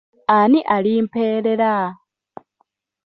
[0.37, 1.75] Ani alimperera?